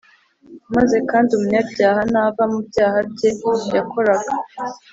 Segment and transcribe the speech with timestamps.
[0.75, 3.29] Maze kandi umunyabyaha nava mu byaha bye
[3.75, 4.33] yakoraga